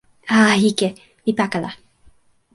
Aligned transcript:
a, 0.35 0.37
ike. 0.69 0.89
mi 1.25 1.31
pakala. 1.39 1.69